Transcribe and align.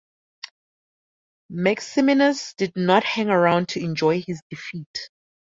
Maximinus 1.51 2.55
did 2.55 2.71
not 2.75 3.03
hang 3.03 3.29
around 3.29 3.69
to 3.69 3.79
enjoy 3.83 4.19
his 4.23 4.41
defeat. 4.49 5.11